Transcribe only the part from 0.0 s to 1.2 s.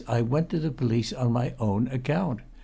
I went to the police